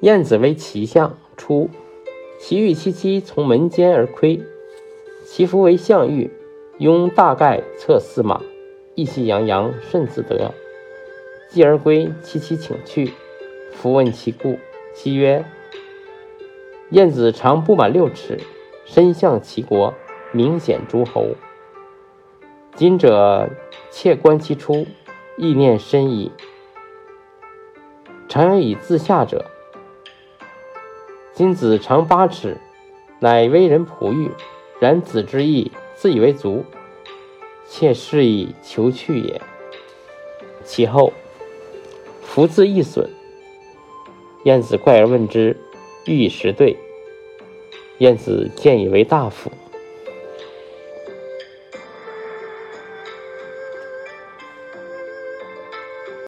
[0.00, 1.70] 燕子为骑象，出。
[2.38, 4.42] 其欲戚戚从门间而窥，
[5.24, 6.30] 其夫为相欲，
[6.76, 8.42] 拥大盖策驷马，
[8.94, 10.52] 意气洋洋，甚自得。
[11.48, 13.14] 继而归，其妻请去，
[13.72, 14.58] 夫问其故，
[14.94, 15.46] 妻曰
[16.92, 18.38] ：“燕子长不满六尺，
[18.84, 19.94] 身向齐国，
[20.30, 21.28] 明显诸侯。
[22.74, 23.48] 今者
[23.90, 24.86] 窃观其出，
[25.38, 26.30] 意念深矣。
[28.28, 29.46] 常以自下者。”
[31.36, 32.56] 今子长八尺，
[33.20, 34.30] 乃为人仆役。
[34.80, 36.64] 然子之意，自以为足，
[37.68, 39.42] 妾是以求去也。
[40.64, 41.12] 其后，
[42.22, 43.10] 福字易损。
[44.44, 45.54] 晏子怪而问之，
[46.06, 46.78] 欲以实对。
[47.98, 49.52] 晏子见以为大夫。